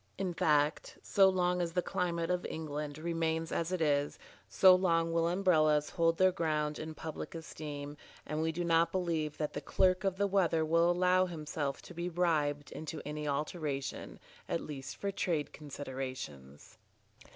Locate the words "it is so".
3.71-4.73